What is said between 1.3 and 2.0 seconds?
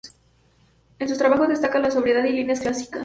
destaca la